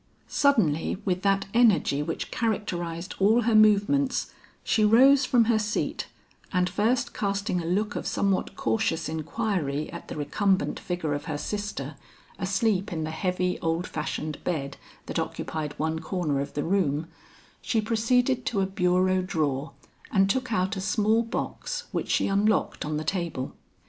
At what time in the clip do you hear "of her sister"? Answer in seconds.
11.13-11.97